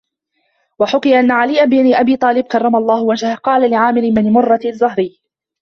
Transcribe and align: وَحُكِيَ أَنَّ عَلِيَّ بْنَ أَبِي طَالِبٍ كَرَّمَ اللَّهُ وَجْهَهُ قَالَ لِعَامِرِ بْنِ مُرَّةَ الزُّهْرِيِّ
وَحُكِيَ 0.79 1.19
أَنَّ 1.19 1.31
عَلِيَّ 1.31 1.65
بْنَ 1.65 1.93
أَبِي 1.95 2.17
طَالِبٍ 2.17 2.43
كَرَّمَ 2.45 2.75
اللَّهُ 2.75 3.03
وَجْهَهُ 3.03 3.35
قَالَ 3.35 3.71
لِعَامِرِ 3.71 4.01
بْنِ 4.01 4.31
مُرَّةَ 4.33 4.59
الزُّهْرِيِّ 4.65 5.19